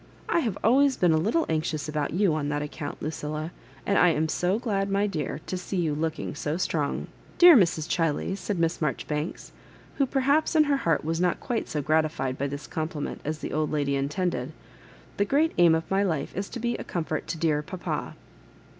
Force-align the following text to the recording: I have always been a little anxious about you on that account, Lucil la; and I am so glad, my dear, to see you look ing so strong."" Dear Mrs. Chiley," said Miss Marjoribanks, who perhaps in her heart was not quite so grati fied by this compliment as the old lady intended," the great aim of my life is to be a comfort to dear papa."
I 0.27 0.39
have 0.39 0.57
always 0.63 0.97
been 0.97 1.11
a 1.11 1.17
little 1.17 1.45
anxious 1.47 1.87
about 1.87 2.11
you 2.11 2.33
on 2.33 2.49
that 2.49 2.63
account, 2.63 3.03
Lucil 3.03 3.33
la; 3.33 3.49
and 3.85 3.99
I 3.99 4.09
am 4.09 4.29
so 4.29 4.57
glad, 4.57 4.89
my 4.89 5.05
dear, 5.05 5.41
to 5.45 5.55
see 5.57 5.77
you 5.77 5.93
look 5.93 6.17
ing 6.17 6.33
so 6.33 6.57
strong."" 6.57 7.05
Dear 7.37 7.55
Mrs. 7.55 7.87
Chiley," 7.87 8.35
said 8.35 8.57
Miss 8.57 8.81
Marjoribanks, 8.81 9.51
who 9.99 10.07
perhaps 10.07 10.55
in 10.55 10.63
her 10.63 10.77
heart 10.77 11.05
was 11.05 11.21
not 11.21 11.39
quite 11.39 11.69
so 11.69 11.83
grati 11.83 12.09
fied 12.09 12.35
by 12.35 12.47
this 12.47 12.65
compliment 12.65 13.21
as 13.23 13.37
the 13.37 13.53
old 13.53 13.71
lady 13.71 13.95
intended," 13.95 14.53
the 15.17 15.23
great 15.23 15.53
aim 15.59 15.75
of 15.75 15.83
my 15.91 16.01
life 16.01 16.35
is 16.35 16.49
to 16.49 16.59
be 16.59 16.75
a 16.77 16.83
comfort 16.83 17.27
to 17.27 17.37
dear 17.37 17.61
papa." 17.61 18.15